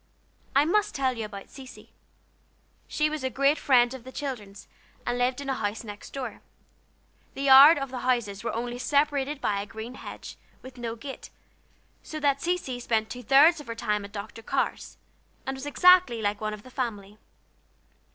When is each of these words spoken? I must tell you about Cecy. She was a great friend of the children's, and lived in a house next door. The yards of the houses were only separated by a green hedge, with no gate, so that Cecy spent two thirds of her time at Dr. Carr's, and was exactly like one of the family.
I 0.55 0.65
must 0.65 0.95
tell 0.95 1.15
you 1.15 1.25
about 1.25 1.47
Cecy. 1.51 1.91
She 2.87 3.07
was 3.07 3.23
a 3.23 3.29
great 3.29 3.59
friend 3.59 3.93
of 3.93 4.03
the 4.03 4.11
children's, 4.11 4.67
and 5.05 5.15
lived 5.19 5.41
in 5.41 5.47
a 5.47 5.53
house 5.53 5.83
next 5.83 6.11
door. 6.11 6.41
The 7.35 7.43
yards 7.43 7.79
of 7.79 7.91
the 7.91 7.99
houses 7.99 8.43
were 8.43 8.51
only 8.51 8.79
separated 8.79 9.39
by 9.39 9.61
a 9.61 9.67
green 9.67 9.93
hedge, 9.93 10.37
with 10.63 10.79
no 10.79 10.95
gate, 10.95 11.29
so 12.01 12.19
that 12.19 12.41
Cecy 12.41 12.79
spent 12.79 13.11
two 13.11 13.21
thirds 13.21 13.59
of 13.59 13.67
her 13.67 13.75
time 13.75 14.03
at 14.03 14.11
Dr. 14.11 14.41
Carr's, 14.41 14.97
and 15.45 15.55
was 15.55 15.67
exactly 15.67 16.19
like 16.19 16.41
one 16.41 16.55
of 16.55 16.63
the 16.63 16.71
family. 16.71 17.19